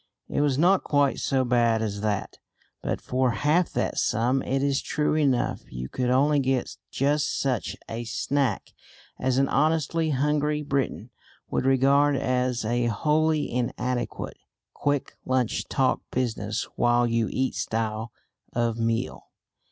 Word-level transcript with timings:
It 0.29 0.41
was 0.41 0.57
not 0.57 0.83
quite 0.83 1.19
so 1.19 1.45
bad 1.45 1.83
as 1.83 2.01
that, 2.01 2.39
but 2.81 2.99
for 2.99 3.29
half 3.33 3.69
that 3.73 3.99
sum 3.99 4.41
it 4.41 4.63
is 4.63 4.81
true 4.81 5.13
enough 5.13 5.61
you 5.71 5.89
could 5.89 6.09
only 6.09 6.39
get 6.39 6.75
just 6.89 7.39
such 7.39 7.77
a 7.87 8.03
snack 8.05 8.73
as 9.19 9.37
an 9.37 9.47
honestly 9.47 10.09
hungry 10.09 10.63
Briton 10.63 11.11
would 11.51 11.67
regard 11.67 12.15
as 12.15 12.65
a 12.65 12.85
wholly 12.87 13.47
inadequate 13.53 14.37
quick 14.73 15.17
lunch 15.23 15.67
talk 15.67 16.01
business 16.09 16.63
while 16.77 17.05
you 17.05 17.27
eat 17.31 17.53
style 17.53 18.11
of 18.53 18.79
meal. 18.79 19.25